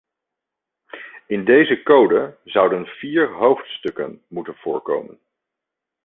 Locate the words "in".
1.27-1.45